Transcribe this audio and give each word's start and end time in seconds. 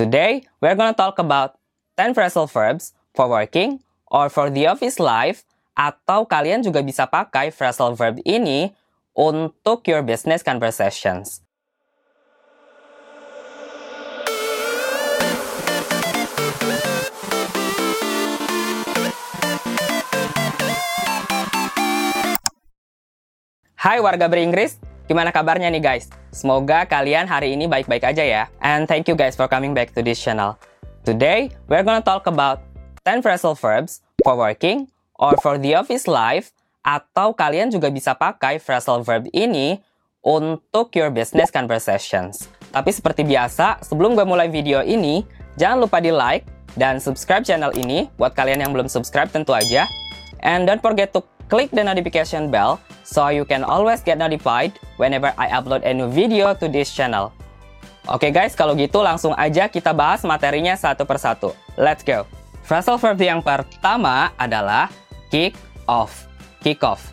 Today, 0.00 0.48
we're 0.64 0.72
gonna 0.80 0.96
talk 0.96 1.20
about 1.20 1.60
10 2.00 2.16
phrasal 2.16 2.48
verbs 2.48 2.96
for 3.12 3.28
working 3.28 3.84
or 4.08 4.32
for 4.32 4.48
the 4.48 4.64
office 4.64 4.96
life 4.96 5.44
atau 5.76 6.24
kalian 6.24 6.64
juga 6.64 6.80
bisa 6.80 7.04
pakai 7.04 7.52
phrasal 7.52 7.92
verb 7.92 8.16
ini 8.24 8.72
untuk 9.12 9.84
your 9.84 10.00
business 10.00 10.40
conversations. 10.40 11.44
Hai 23.76 24.00
warga 24.00 24.32
beringgris, 24.32 24.80
gimana 25.04 25.28
kabarnya 25.28 25.68
nih 25.68 25.84
guys? 25.84 26.19
Semoga 26.30 26.86
kalian 26.86 27.26
hari 27.26 27.58
ini 27.58 27.66
baik-baik 27.66 28.06
aja 28.06 28.22
ya. 28.22 28.42
And 28.62 28.86
thank 28.86 29.10
you 29.10 29.18
guys 29.18 29.34
for 29.34 29.50
coming 29.50 29.74
back 29.74 29.90
to 29.98 30.00
this 30.00 30.22
channel. 30.22 30.54
Today, 31.02 31.50
we're 31.66 31.82
gonna 31.82 32.04
talk 32.04 32.30
about 32.30 32.62
10 33.02 33.18
phrasal 33.18 33.58
verbs 33.58 33.98
for 34.22 34.38
working 34.38 34.86
or 35.18 35.34
for 35.42 35.58
the 35.58 35.74
office 35.74 36.06
life 36.06 36.54
atau 36.86 37.34
kalian 37.34 37.68
juga 37.68 37.90
bisa 37.90 38.14
pakai 38.14 38.62
phrasal 38.62 39.02
verb 39.02 39.26
ini 39.34 39.82
untuk 40.22 40.94
your 40.94 41.10
business 41.10 41.50
conversations. 41.50 42.46
Tapi 42.70 42.94
seperti 42.94 43.26
biasa, 43.26 43.82
sebelum 43.82 44.14
gue 44.14 44.22
mulai 44.22 44.46
video 44.46 44.86
ini, 44.86 45.26
jangan 45.58 45.82
lupa 45.82 45.98
di 45.98 46.14
like 46.14 46.46
dan 46.78 47.02
subscribe 47.02 47.42
channel 47.42 47.74
ini 47.74 48.06
buat 48.14 48.38
kalian 48.38 48.62
yang 48.62 48.70
belum 48.70 48.86
subscribe 48.86 49.26
tentu 49.34 49.50
aja. 49.50 49.90
And 50.46 50.64
don't 50.64 50.80
forget 50.80 51.10
to 51.18 51.26
click 51.50 51.74
the 51.74 51.82
notification 51.82 52.48
bell 52.48 52.78
so 53.02 53.26
you 53.28 53.42
can 53.42 53.66
always 53.66 54.00
get 54.00 54.16
notified 54.16 54.70
whenever 54.96 55.34
I 55.34 55.50
upload 55.50 55.82
a 55.82 55.90
new 55.90 56.06
video 56.06 56.54
to 56.54 56.70
this 56.70 56.94
channel. 56.94 57.34
Oke 58.08 58.30
okay 58.30 58.30
guys, 58.32 58.56
kalau 58.56 58.78
gitu 58.78 59.02
langsung 59.02 59.36
aja 59.36 59.66
kita 59.66 59.90
bahas 59.90 60.22
materinya 60.24 60.72
satu 60.78 61.04
persatu. 61.04 61.52
Let's 61.74 62.06
go! 62.06 62.24
Phrasal 62.64 62.96
verb 62.96 63.18
yang 63.18 63.42
pertama 63.42 64.30
adalah 64.38 64.88
kick 65.28 65.58
off. 65.90 66.30
Kick 66.62 66.80
off. 66.86 67.10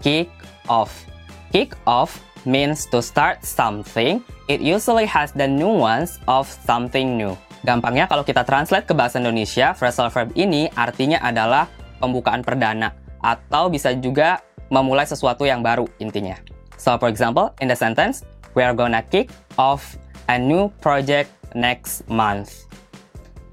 Kick 0.00 0.30
off. 0.70 1.04
Kick 1.50 1.74
off 1.84 2.22
means 2.46 2.86
to 2.88 3.02
start 3.02 3.42
something. 3.42 4.22
It 4.46 4.62
usually 4.62 5.10
has 5.10 5.34
the 5.34 5.50
nuance 5.50 6.22
of 6.30 6.46
something 6.46 7.18
new. 7.18 7.34
Gampangnya 7.66 8.06
kalau 8.06 8.26
kita 8.26 8.42
translate 8.42 8.86
ke 8.86 8.94
bahasa 8.94 9.22
Indonesia, 9.22 9.74
phrasal 9.74 10.10
verb 10.10 10.34
ini 10.34 10.66
artinya 10.74 11.22
adalah 11.22 11.70
pembukaan 12.02 12.42
perdana 12.42 13.01
atau 13.22 13.70
bisa 13.70 13.94
juga 13.96 14.42
memulai 14.68 15.06
sesuatu 15.06 15.46
yang 15.46 15.62
baru 15.62 15.86
intinya. 16.02 16.36
So 16.76 16.98
for 16.98 17.06
example, 17.06 17.54
in 17.62 17.70
the 17.70 17.78
sentence, 17.78 18.26
we 18.58 18.66
are 18.66 18.74
gonna 18.74 19.00
kick 19.06 19.30
off 19.54 19.96
a 20.26 20.36
new 20.36 20.68
project 20.82 21.30
next 21.54 22.02
month. 22.10 22.66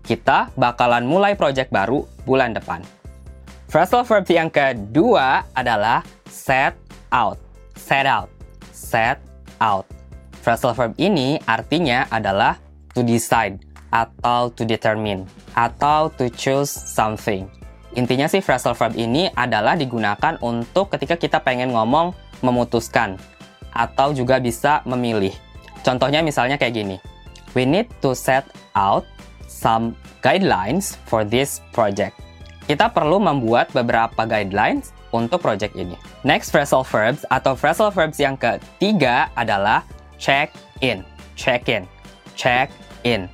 Kita 0.02 0.50
bakalan 0.58 1.06
mulai 1.06 1.38
project 1.38 1.70
baru 1.70 2.09
bulan 2.26 2.58
depan. 2.58 2.81
Phrasal 3.70 4.02
verb 4.02 4.26
yang 4.26 4.50
kedua 4.50 5.45
adalah 5.53 6.02
set 6.26 6.73
out. 7.14 7.38
Set 7.78 8.09
out. 8.09 8.33
Set 8.73 9.22
out. 9.61 9.86
Phrasal 10.42 10.73
verb 10.73 10.98
ini 10.98 11.38
artinya 11.45 12.09
adalah 12.09 12.58
to 12.98 13.06
decide 13.06 13.61
atau 13.94 14.50
to 14.58 14.66
determine 14.66 15.30
atau 15.54 16.09
to 16.17 16.26
choose 16.33 16.73
something. 16.73 17.45
Intinya 17.98 18.30
sih 18.30 18.44
phrasal 18.44 18.78
verb 18.78 18.94
ini 18.94 19.34
adalah 19.34 19.73
digunakan 19.73 20.38
untuk 20.45 20.94
ketika 20.94 21.18
kita 21.18 21.42
pengen 21.42 21.73
ngomong 21.73 22.14
memutuskan 22.45 23.18
atau 23.73 24.14
juga 24.14 24.38
bisa 24.38 24.86
memilih. 24.86 25.34
Contohnya 25.82 26.22
misalnya 26.22 26.60
kayak 26.60 26.76
gini. 26.76 26.98
We 27.58 27.66
need 27.66 27.90
to 28.06 28.14
set 28.14 28.45
out 28.78 29.10
some 29.50 29.98
guidelines 30.22 31.02
for 31.10 31.26
this 31.26 31.66
project. 31.73 32.14
Kita 32.70 32.94
perlu 32.94 33.17
membuat 33.17 33.73
beberapa 33.73 34.30
guidelines 34.30 34.94
untuk 35.10 35.42
project 35.42 35.73
ini. 35.73 35.98
Next 36.22 36.54
phrasal 36.54 36.86
verbs 36.86 37.26
atau 37.33 37.58
phrasal 37.58 37.89
verbs 37.89 38.22
yang 38.22 38.38
ketiga 38.38 39.33
adalah 39.33 39.82
check 40.22 40.54
in, 40.86 41.02
check 41.33 41.66
in, 41.66 41.89
check 42.38 42.70
in. 43.02 43.26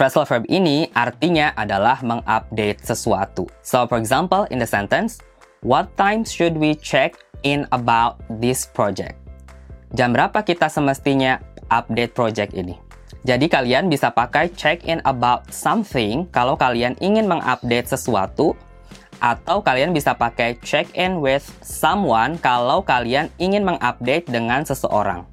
Phrasal 0.00 0.24
verb 0.24 0.48
ini 0.48 0.88
artinya 0.96 1.52
adalah 1.52 2.00
mengupdate 2.00 2.80
sesuatu. 2.80 3.44
So, 3.60 3.84
for 3.84 4.00
example, 4.00 4.48
in 4.48 4.56
the 4.56 4.64
sentence, 4.64 5.20
What 5.60 5.92
time 6.00 6.24
should 6.24 6.56
we 6.56 6.72
check 6.72 7.20
in 7.44 7.68
about 7.68 8.16
this 8.40 8.64
project? 8.64 9.20
Jam 9.92 10.16
berapa 10.16 10.40
kita 10.40 10.72
semestinya 10.72 11.36
update 11.68 12.16
project 12.16 12.56
ini? 12.56 12.80
Jadi 13.28 13.44
kalian 13.44 13.92
bisa 13.92 14.08
pakai 14.08 14.56
check 14.56 14.88
in 14.88 15.04
about 15.04 15.52
something 15.52 16.24
kalau 16.32 16.56
kalian 16.56 16.96
ingin 17.04 17.28
mengupdate 17.28 17.92
sesuatu 17.92 18.56
atau 19.20 19.60
kalian 19.60 19.92
bisa 19.92 20.16
pakai 20.16 20.56
check 20.64 20.88
in 20.96 21.20
with 21.20 21.44
someone 21.60 22.40
kalau 22.40 22.80
kalian 22.80 23.28
ingin 23.36 23.60
mengupdate 23.60 24.24
dengan 24.32 24.64
seseorang. 24.64 25.28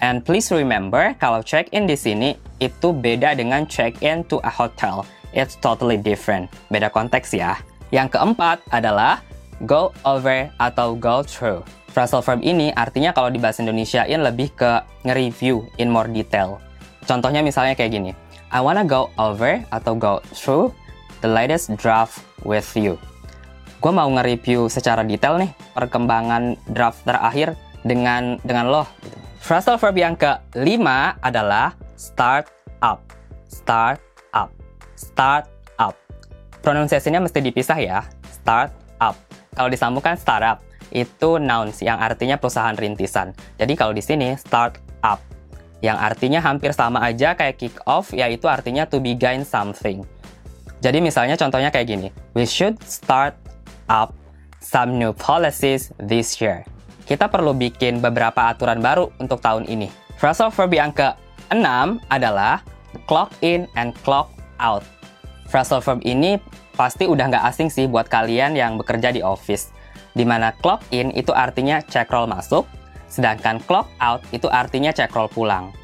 And 0.00 0.24
please 0.24 0.48
remember, 0.48 1.12
kalau 1.20 1.44
check-in 1.44 1.84
di 1.84 1.92
sini 1.92 2.32
itu 2.56 2.88
beda 2.88 3.36
dengan 3.36 3.68
check-in 3.68 4.24
to 4.32 4.40
a 4.40 4.48
hotel. 4.48 5.04
It's 5.36 5.60
totally 5.60 6.00
different. 6.00 6.48
Beda 6.72 6.88
konteks 6.88 7.36
ya. 7.36 7.60
Yang 7.92 8.16
keempat 8.16 8.64
adalah 8.72 9.20
go 9.68 9.92
over 10.08 10.48
atau 10.56 10.96
go 10.96 11.20
through. 11.20 11.60
Phrasal 11.92 12.24
verb 12.24 12.40
ini 12.40 12.72
artinya 12.72 13.12
kalau 13.12 13.28
di 13.28 13.36
bahasa 13.36 13.60
Indonesia-in 13.60 14.24
lebih 14.24 14.54
ke 14.56 14.80
nge-review 15.04 15.68
in 15.76 15.92
more 15.92 16.08
detail. 16.08 16.62
Contohnya 17.04 17.44
misalnya 17.44 17.76
kayak 17.76 17.92
gini. 17.92 18.12
I 18.50 18.58
wanna 18.62 18.88
go 18.88 19.12
over 19.20 19.60
atau 19.68 19.94
go 19.94 20.24
through 20.32 20.72
the 21.20 21.28
latest 21.28 21.76
draft 21.76 22.24
with 22.42 22.66
you. 22.72 22.96
Gue 23.84 23.92
mau 23.92 24.08
nge-review 24.08 24.72
secara 24.72 25.04
detail 25.04 25.36
nih 25.36 25.52
perkembangan 25.76 26.56
draft 26.72 27.04
terakhir 27.04 27.52
dengan 27.84 28.38
dengan 28.44 28.70
lo. 28.70 28.84
Phrasal 29.40 29.80
verb 29.80 29.96
yang 29.96 30.20
kelima 30.20 31.16
adalah 31.24 31.72
start 31.96 32.52
up. 32.84 33.00
Start 33.48 33.96
up. 34.36 34.52
Start 35.00 35.48
up. 35.80 35.96
Pronunciasinya 36.60 37.24
mesti 37.24 37.40
dipisah 37.40 37.80
ya. 37.80 38.04
Start 38.28 38.68
up. 39.00 39.16
Kalau 39.56 39.72
disambungkan 39.72 40.20
startup 40.20 40.60
itu 40.92 41.40
nouns 41.40 41.80
yang 41.80 41.96
artinya 41.96 42.36
perusahaan 42.36 42.76
rintisan. 42.76 43.32
Jadi 43.56 43.72
kalau 43.80 43.96
di 43.96 44.04
sini 44.04 44.36
start 44.36 44.76
up 45.00 45.24
yang 45.80 45.96
artinya 45.96 46.44
hampir 46.44 46.76
sama 46.76 47.00
aja 47.00 47.32
kayak 47.32 47.56
kick 47.56 47.74
off 47.88 48.12
yaitu 48.12 48.44
artinya 48.44 48.84
to 48.84 49.00
begin 49.00 49.40
something. 49.48 50.04
Jadi 50.84 51.00
misalnya 51.00 51.40
contohnya 51.40 51.72
kayak 51.72 51.88
gini. 51.88 52.12
We 52.36 52.44
should 52.44 52.76
start 52.84 53.32
up 53.88 54.12
some 54.60 55.00
new 55.00 55.16
policies 55.16 55.88
this 55.96 56.36
year 56.44 56.68
kita 57.10 57.26
perlu 57.26 57.50
bikin 57.58 57.98
beberapa 57.98 58.54
aturan 58.54 58.78
baru 58.78 59.10
untuk 59.18 59.42
tahun 59.42 59.66
ini. 59.66 59.90
Phrasal 60.14 60.54
verb 60.54 60.70
yang 60.70 60.94
ke-6 60.94 61.98
adalah 62.06 62.62
clock 63.10 63.34
in 63.42 63.66
and 63.74 63.90
clock 64.06 64.30
out. 64.62 64.86
Phrasal 65.50 65.82
verb 65.82 65.98
ini 66.06 66.38
pasti 66.78 67.10
udah 67.10 67.26
nggak 67.34 67.44
asing 67.50 67.66
sih 67.66 67.90
buat 67.90 68.06
kalian 68.06 68.54
yang 68.54 68.78
bekerja 68.78 69.10
di 69.10 69.26
office. 69.26 69.74
Di 70.14 70.22
mana 70.22 70.54
clock 70.62 70.86
in 70.94 71.10
itu 71.18 71.34
artinya 71.34 71.82
check 71.82 72.06
roll 72.14 72.30
masuk, 72.30 72.62
sedangkan 73.10 73.58
clock 73.66 73.90
out 73.98 74.22
itu 74.30 74.46
artinya 74.46 74.94
check 74.94 75.10
roll 75.10 75.26
pulang. 75.26 75.74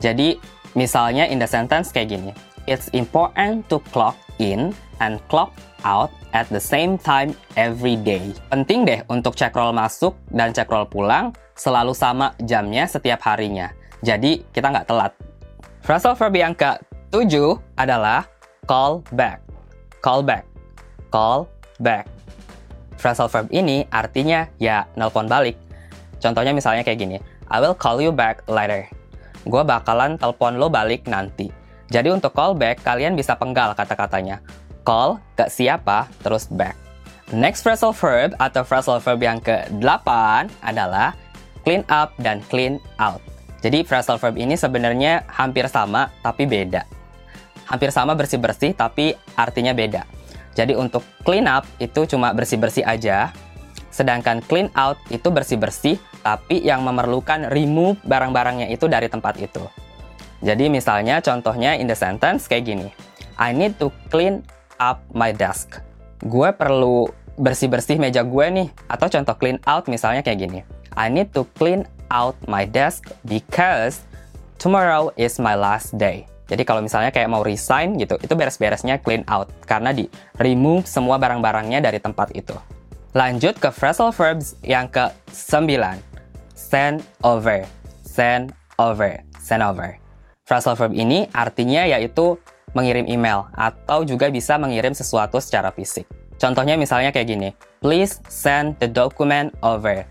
Jadi, 0.00 0.40
misalnya 0.72 1.28
in 1.28 1.36
the 1.36 1.44
sentence 1.44 1.92
kayak 1.92 2.16
gini. 2.16 2.32
It's 2.64 2.88
important 2.96 3.68
to 3.68 3.84
clock 3.92 4.16
in 4.38 4.72
and 5.02 5.18
clock 5.26 5.52
out 5.82 6.12
at 6.32 6.48
the 6.48 6.60
same 6.60 6.96
time 6.96 7.34
every 7.58 7.98
day. 7.98 8.32
Penting 8.48 8.86
deh 8.86 9.00
untuk 9.10 9.36
cek 9.36 9.52
roll 9.52 9.74
masuk 9.74 10.16
dan 10.30 10.54
cek 10.54 10.70
roll 10.70 10.86
pulang 10.86 11.34
selalu 11.58 11.92
sama 11.92 12.32
jamnya 12.42 12.88
setiap 12.88 13.20
harinya. 13.26 13.70
Jadi 14.02 14.42
kita 14.50 14.72
nggak 14.72 14.88
telat. 14.88 15.12
Phrasal 15.82 16.14
verb 16.14 16.34
yang 16.34 16.54
ke-7 16.54 17.58
adalah 17.74 18.26
call 18.66 19.02
back. 19.14 19.42
Call 19.98 20.22
back. 20.22 20.46
Call 21.10 21.46
back. 21.82 22.06
Phrasal 22.98 23.26
verb 23.26 23.50
ini 23.50 23.86
artinya 23.90 24.46
ya 24.62 24.86
nelpon 24.94 25.26
balik. 25.26 25.58
Contohnya 26.22 26.54
misalnya 26.54 26.86
kayak 26.86 26.98
gini. 27.02 27.18
I 27.50 27.58
will 27.58 27.74
call 27.74 27.98
you 27.98 28.14
back 28.14 28.46
later. 28.46 28.86
Gue 29.42 29.62
bakalan 29.66 30.14
telepon 30.14 30.54
lo 30.56 30.70
balik 30.70 31.10
nanti. 31.10 31.50
Jadi 31.92 32.08
untuk 32.08 32.32
call 32.32 32.56
back, 32.56 32.80
kalian 32.80 33.12
bisa 33.12 33.36
penggal 33.36 33.76
kata-katanya 33.76 34.40
call 34.82 35.18
ke 35.38 35.46
siapa, 35.48 36.10
terus 36.22 36.50
back. 36.50 36.74
Next 37.32 37.64
phrasal 37.64 37.96
verb 37.96 38.36
atau 38.36 38.64
phrasal 38.66 39.00
verb 39.00 39.20
yang 39.24 39.40
ke-8 39.40 40.08
adalah 40.60 41.16
clean 41.64 41.86
up 41.88 42.12
dan 42.20 42.44
clean 42.52 42.76
out. 43.00 43.22
Jadi 43.62 43.86
phrasal 43.86 44.18
verb 44.18 44.36
ini 44.36 44.58
sebenarnya 44.58 45.24
hampir 45.30 45.64
sama 45.70 46.12
tapi 46.20 46.44
beda. 46.44 46.84
Hampir 47.70 47.94
sama 47.94 48.12
bersih-bersih 48.18 48.76
tapi 48.76 49.16
artinya 49.38 49.72
beda. 49.72 50.04
Jadi 50.52 50.76
untuk 50.76 51.00
clean 51.24 51.48
up 51.48 51.64
itu 51.80 52.04
cuma 52.04 52.36
bersih-bersih 52.36 52.84
aja. 52.84 53.32
Sedangkan 53.88 54.44
clean 54.44 54.68
out 54.76 55.00
itu 55.08 55.32
bersih-bersih 55.32 55.96
tapi 56.20 56.60
yang 56.60 56.84
memerlukan 56.84 57.48
remove 57.48 57.96
barang-barangnya 58.04 58.68
itu 58.68 58.90
dari 58.92 59.08
tempat 59.08 59.40
itu. 59.40 59.62
Jadi 60.42 60.66
misalnya 60.66 61.22
contohnya 61.22 61.78
in 61.78 61.86
the 61.86 61.94
sentence 61.94 62.50
kayak 62.50 62.66
gini. 62.66 62.88
I 63.38 63.54
need 63.54 63.78
to 63.78 63.94
clean 64.10 64.42
up 64.82 65.00
my 65.14 65.30
desk. 65.30 65.78
Gue 66.26 66.50
perlu 66.50 67.06
bersih-bersih 67.38 68.02
meja 68.02 68.26
gue 68.26 68.46
nih. 68.50 68.68
Atau 68.90 69.06
contoh 69.06 69.38
clean 69.38 69.62
out 69.64 69.86
misalnya 69.86 70.26
kayak 70.26 70.38
gini. 70.42 70.60
I 70.98 71.08
need 71.08 71.30
to 71.32 71.46
clean 71.54 71.86
out 72.10 72.36
my 72.50 72.66
desk 72.66 73.08
because 73.24 74.04
tomorrow 74.58 75.14
is 75.14 75.38
my 75.38 75.54
last 75.54 75.94
day. 75.96 76.26
Jadi 76.50 76.68
kalau 76.68 76.84
misalnya 76.84 77.08
kayak 77.08 77.32
mau 77.32 77.40
resign 77.40 77.96
gitu, 77.96 78.20
itu 78.20 78.34
beres-beresnya 78.36 79.00
clean 79.00 79.24
out 79.30 79.48
karena 79.64 79.94
di 79.94 80.10
remove 80.36 80.84
semua 80.84 81.16
barang-barangnya 81.16 81.80
dari 81.80 81.96
tempat 81.96 82.34
itu. 82.36 82.52
Lanjut 83.16 83.56
ke 83.56 83.72
phrasal 83.72 84.12
verbs 84.12 84.60
yang 84.60 84.90
ke-9. 84.90 85.80
Send 86.52 87.00
over, 87.24 87.64
send 88.04 88.52
over, 88.76 89.20
send 89.40 89.64
over. 89.64 90.01
Phrasal 90.52 90.76
verb 90.76 90.92
ini 90.92 91.24
artinya 91.32 91.88
yaitu 91.88 92.36
mengirim 92.76 93.08
email 93.08 93.48
atau 93.56 94.04
juga 94.04 94.28
bisa 94.28 94.60
mengirim 94.60 94.92
sesuatu 94.92 95.40
secara 95.40 95.72
fisik. 95.72 96.04
Contohnya 96.36 96.76
misalnya 96.76 97.08
kayak 97.08 97.24
gini, 97.24 97.48
please 97.80 98.20
send 98.28 98.76
the 98.76 98.84
document 98.84 99.48
over. 99.64 100.04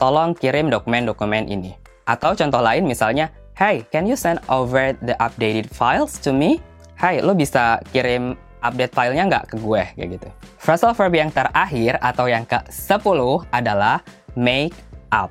Tolong 0.00 0.32
kirim 0.32 0.72
dokumen-dokumen 0.72 1.52
ini. 1.52 1.76
Atau 2.08 2.32
contoh 2.32 2.64
lain 2.64 2.88
misalnya, 2.88 3.28
hey, 3.60 3.84
can 3.92 4.08
you 4.08 4.16
send 4.16 4.40
over 4.48 4.96
the 5.04 5.12
updated 5.20 5.68
files 5.68 6.16
to 6.16 6.32
me? 6.32 6.64
Hey, 6.96 7.20
lo 7.20 7.36
bisa 7.36 7.76
kirim 7.92 8.40
update 8.64 8.96
filenya 8.96 9.28
nggak 9.28 9.52
ke 9.52 9.60
gue? 9.60 9.84
Kayak 10.00 10.08
gitu. 10.16 10.28
Phrasal 10.64 10.96
verb 10.96 11.12
yang 11.12 11.28
terakhir 11.28 12.00
atau 12.00 12.24
yang 12.24 12.48
ke-10 12.48 13.20
adalah 13.52 14.00
make 14.32 14.72
up. 15.12 15.28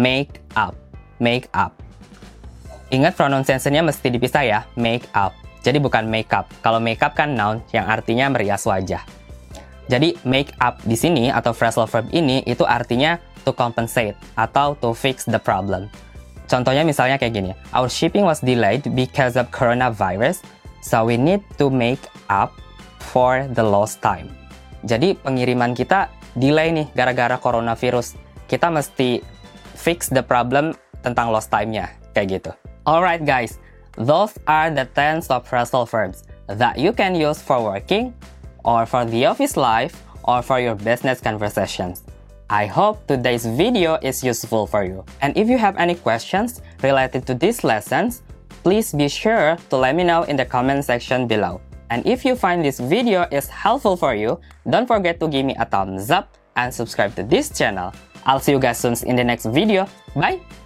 Make 0.00 0.40
up. 0.56 0.72
Make 1.20 1.52
up. 1.52 1.76
Ingat 2.92 3.16
pronunciation-nya 3.16 3.80
mesti 3.80 4.12
dipisah 4.12 4.44
ya, 4.44 4.60
make 4.76 5.08
up. 5.16 5.32
Jadi 5.64 5.80
bukan 5.80 6.04
makeup. 6.12 6.44
Kalau 6.60 6.76
makeup 6.76 7.16
kan 7.16 7.32
noun 7.32 7.64
yang 7.72 7.88
artinya 7.88 8.28
merias 8.28 8.68
wajah. 8.68 9.00
Jadi 9.88 10.20
make 10.28 10.52
up 10.60 10.76
di 10.84 10.92
sini 10.92 11.32
atau 11.32 11.56
phrasal 11.56 11.88
verb 11.88 12.12
ini 12.12 12.44
itu 12.44 12.68
artinya 12.68 13.16
to 13.48 13.56
compensate 13.56 14.12
atau 14.36 14.76
to 14.76 14.92
fix 14.92 15.24
the 15.24 15.40
problem. 15.40 15.88
Contohnya 16.52 16.84
misalnya 16.84 17.16
kayak 17.16 17.32
gini, 17.32 17.52
our 17.72 17.88
shipping 17.88 18.28
was 18.28 18.44
delayed 18.44 18.84
because 18.92 19.40
of 19.40 19.48
coronavirus, 19.48 20.44
so 20.84 21.00
we 21.00 21.16
need 21.16 21.40
to 21.56 21.72
make 21.72 22.04
up 22.28 22.52
for 23.00 23.48
the 23.56 23.64
lost 23.64 24.04
time. 24.04 24.28
Jadi 24.84 25.16
pengiriman 25.16 25.72
kita 25.72 26.12
delay 26.36 26.76
nih 26.76 26.92
gara-gara 26.92 27.40
coronavirus. 27.40 28.20
Kita 28.52 28.68
mesti 28.68 29.24
fix 29.80 30.12
the 30.12 30.20
problem 30.20 30.76
tentang 31.00 31.32
lost 31.32 31.48
time-nya, 31.48 31.88
kayak 32.12 32.28
gitu. 32.36 32.52
Alright 32.84 33.24
guys, 33.24 33.58
those 33.96 34.36
are 34.48 34.70
the 34.70 34.86
10 34.86 35.18
of 35.30 35.48
phrasal 35.48 35.88
verbs 35.88 36.24
that 36.48 36.78
you 36.78 36.92
can 36.92 37.14
use 37.14 37.40
for 37.40 37.62
working 37.62 38.12
or 38.64 38.86
for 38.86 39.04
the 39.04 39.26
office 39.26 39.56
life, 39.56 40.02
or 40.24 40.42
for 40.42 40.60
your 40.60 40.74
business 40.74 41.20
conversations. 41.20 42.02
I 42.50 42.66
hope 42.66 43.06
today's 43.06 43.46
video 43.46 43.98
is 44.02 44.22
useful 44.22 44.66
for 44.66 44.84
you. 44.84 45.04
And 45.20 45.36
if 45.36 45.48
you 45.48 45.58
have 45.58 45.76
any 45.76 45.94
questions 45.94 46.60
related 46.82 47.26
to 47.26 47.34
these 47.34 47.64
lessons, 47.64 48.22
please 48.62 48.92
be 48.92 49.08
sure 49.08 49.56
to 49.70 49.76
let 49.76 49.96
me 49.96 50.04
know 50.04 50.22
in 50.24 50.36
the 50.36 50.44
comment 50.44 50.84
section 50.84 51.26
below. 51.26 51.60
And 51.90 52.06
if 52.06 52.24
you 52.24 52.36
find 52.36 52.64
this 52.64 52.78
video 52.78 53.26
is 53.30 53.48
helpful 53.48 53.96
for 53.96 54.14
you, 54.14 54.40
don't 54.68 54.86
forget 54.86 55.18
to 55.20 55.28
give 55.28 55.44
me 55.44 55.54
a 55.58 55.64
thumbs 55.64 56.10
up 56.10 56.36
and 56.56 56.72
subscribe 56.72 57.14
to 57.16 57.22
this 57.22 57.56
channel. 57.56 57.92
I'll 58.24 58.40
see 58.40 58.52
you 58.52 58.60
guys 58.60 58.78
soon 58.78 58.94
in 59.06 59.16
the 59.16 59.24
next 59.24 59.46
video. 59.46 59.88
Bye! 60.14 60.61